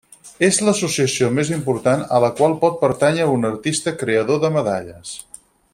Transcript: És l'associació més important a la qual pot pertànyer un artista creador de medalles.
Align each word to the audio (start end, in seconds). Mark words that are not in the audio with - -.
És 0.45 0.55
l'associació 0.67 1.27
més 1.39 1.51
important 1.57 2.01
a 2.17 2.21
la 2.25 2.31
qual 2.41 2.57
pot 2.65 2.81
pertànyer 2.87 3.29
un 3.35 3.47
artista 3.53 3.95
creador 4.05 4.41
de 4.47 4.53
medalles. 4.57 5.17